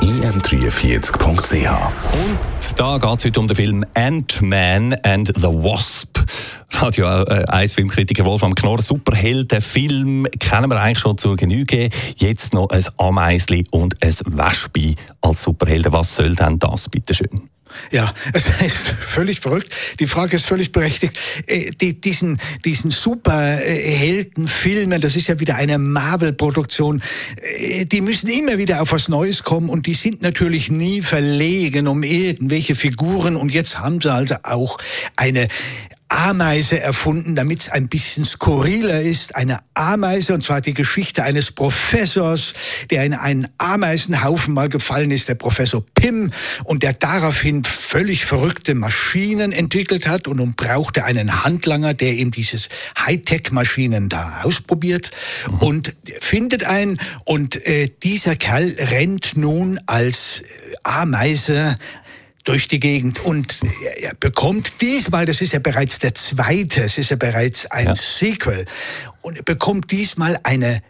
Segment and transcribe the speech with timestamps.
[0.00, 1.70] im43.ch.
[2.12, 6.18] Und da geht es heute um den Film Ant-Man and the Wasp.
[6.72, 11.90] Radio äh, 1 Filmkritiker Wolfram Knorr, Superheldenfilm kennen wir eigentlich schon zur Genüge.
[12.16, 15.92] Jetzt noch ein Ameisli und ein Wespe als Superhelden.
[15.92, 17.49] Was soll denn das, bitteschön?
[17.90, 19.74] Ja, es ist völlig verrückt.
[19.98, 21.18] Die Frage ist völlig berechtigt.
[21.46, 27.02] Äh, die, diesen, diesen Superheldenfilmen, das ist ja wieder eine Marvel-Produktion,
[27.42, 31.88] äh, die müssen immer wieder auf was Neues kommen und die sind natürlich nie verlegen
[31.88, 34.78] um irgendwelche Figuren und jetzt haben sie also auch
[35.16, 35.48] eine
[36.20, 39.36] Ameise erfunden, damit es ein bisschen skurriler ist.
[39.36, 42.52] Eine Ameise, und zwar die Geschichte eines Professors,
[42.90, 46.30] der in einen Ameisenhaufen mal gefallen ist, der Professor Pym,
[46.64, 52.32] und der daraufhin völlig verrückte Maschinen entwickelt hat und nun brauchte einen Handlanger, der ihm
[52.32, 55.12] dieses Hightech-Maschinen da ausprobiert
[55.50, 55.58] mhm.
[55.60, 56.98] und findet einen.
[57.24, 60.44] Und äh, dieser Kerl rennt nun als
[60.82, 61.78] Ameise
[62.44, 63.60] durch die Gegend und
[63.96, 67.94] er bekommt diesmal, das ist ja bereits der zweite, es ist ja bereits ein ja.
[67.94, 68.64] Sequel,
[69.22, 70.82] und er bekommt diesmal eine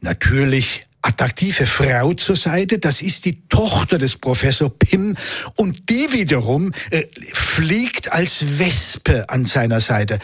[0.00, 2.78] natürlich attraktive Frau zur Seite.
[2.78, 5.14] Das ist die Tochter des Professor Pym
[5.56, 10.18] und die wiederum äh, fliegt als Wespe an seiner Seite.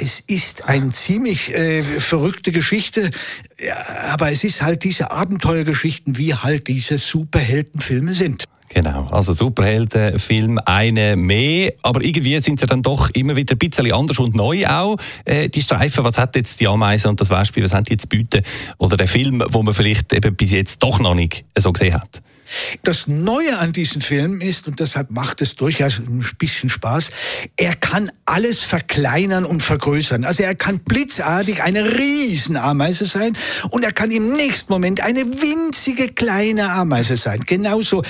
[0.00, 3.10] Es ist eine ziemlich äh, verrückte Geschichte,
[4.02, 8.44] aber es ist halt diese Abenteuergeschichten, wie halt diese Superheldenfilme sind.
[8.72, 13.92] Genau, also Superheldenfilm, eine mehr, aber irgendwie sind sie dann doch immer wieder ein bisschen
[13.92, 14.96] anders und neu auch.
[15.24, 18.08] Äh, die Streifen, was hat jetzt die Ameise und das Wespe, was haben die jetzt
[18.08, 18.42] bieten?
[18.78, 22.20] Oder der Film, wo man vielleicht eben bis jetzt doch noch nicht so gesehen hat?
[22.82, 27.10] Das Neue an diesem Film ist, und deshalb macht es durchaus ein bisschen Spaß,
[27.56, 30.24] er kann alles verkleinern und vergrößern.
[30.24, 33.36] Also er kann blitzartig eine Riesenameise sein
[33.70, 37.42] und er kann im nächsten Moment eine winzige kleine Ameise sein.
[37.46, 38.02] Genauso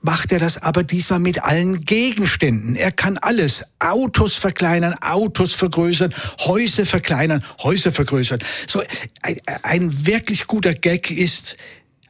[0.00, 2.76] macht er das aber diesmal mit allen Gegenständen.
[2.76, 3.64] Er kann alles.
[3.78, 8.40] Autos verkleinern, Autos vergrößern, Häuser verkleinern, Häuser vergrößern.
[8.66, 8.82] So,
[9.22, 11.56] ein, ein wirklich guter Gag ist,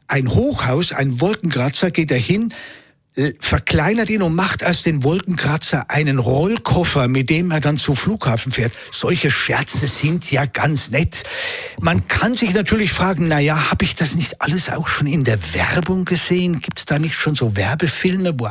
[0.07, 2.53] ein Hochhaus, ein Wolkenkratzer geht dahin,
[3.39, 8.51] verkleinert ihn und macht aus den Wolkenkratzer einen Rollkoffer, mit dem er dann zum Flughafen
[8.51, 8.71] fährt.
[8.91, 11.23] Solche Scherze sind ja ganz nett.
[11.79, 15.23] Man kann sich natürlich fragen, na ja, habe ich das nicht alles auch schon in
[15.23, 16.61] der Werbung gesehen?
[16.61, 18.47] Gibt es da nicht schon so Werbefilme, wo,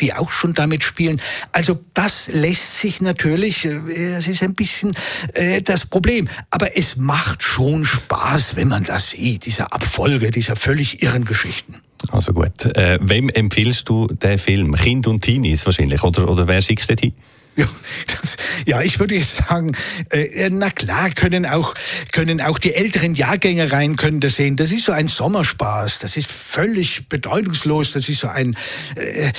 [0.00, 1.20] die auch schon damit spielen?
[1.50, 4.94] Also das lässt sich natürlich, äh, es ist ein bisschen
[5.34, 6.28] äh, das Problem.
[6.50, 11.80] Aber es macht schon Spaß, wenn man das sieht, diese Abfolge dieser völlig irren Geschichten.
[12.10, 12.64] Also gut.
[12.76, 14.74] Äh, wem empfiehlst du den Film?
[14.74, 16.02] Kind und Teenies wahrscheinlich?
[16.02, 17.12] Oder, oder wer schickst du hin?
[17.54, 17.68] Ja,
[18.06, 19.72] das, ja, ich würde jetzt sagen,
[20.08, 21.74] äh, na klar, können auch,
[22.10, 24.56] können auch die älteren Jahrgänge rein können das sehen.
[24.56, 25.98] Das ist so ein Sommerspaß.
[25.98, 27.92] Das ist völlig bedeutungslos.
[27.92, 28.56] Das ist so ein,
[28.96, 29.32] äh, äh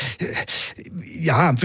[1.10, 1.56] ja,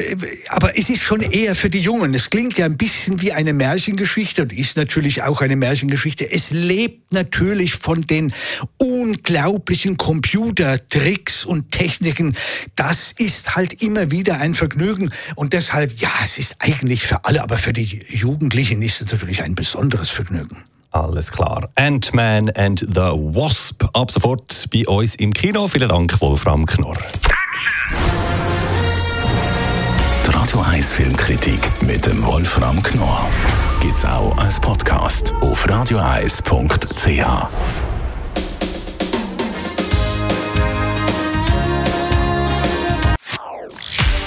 [0.49, 2.15] aber es ist schon eher für die Jungen.
[2.15, 6.31] Es klingt ja ein bisschen wie eine Märchengeschichte und ist natürlich auch eine Märchengeschichte.
[6.31, 8.33] Es lebt natürlich von den
[8.79, 12.37] unglaublichen Computertricks und Techniken.
[12.77, 17.43] Das ist halt immer wieder ein Vergnügen und deshalb, ja, es ist eigentlich für alle,
[17.43, 20.59] aber für die Jugendlichen ist es natürlich ein besonderes Vergnügen.
[20.91, 21.69] Alles klar.
[21.75, 23.85] Ant-Man and the Wasp.
[23.93, 25.69] Ab sofort bei uns im Kino.
[25.69, 26.97] Vielen Dank, Wolfram Knorr.
[30.27, 33.29] Die Radio 1 Filmkritik mit dem Wolfram Knorr
[33.81, 37.88] gibt es auch als Podcast auf radioeis.ch.